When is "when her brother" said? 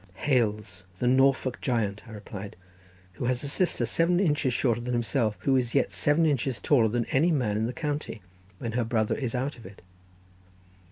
8.57-9.13